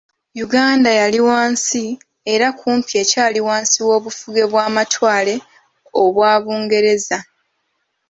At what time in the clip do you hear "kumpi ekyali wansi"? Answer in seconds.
2.59-3.79